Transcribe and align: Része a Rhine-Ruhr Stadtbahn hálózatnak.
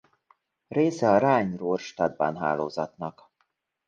Része 0.67 1.09
a 1.11 1.17
Rhine-Ruhr 1.17 1.79
Stadtbahn 1.79 2.35
hálózatnak. 2.35 3.31